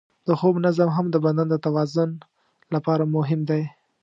[0.27, 2.09] د خوب نظم هم د بدن د توازن
[2.75, 3.63] لپاره مهم دی.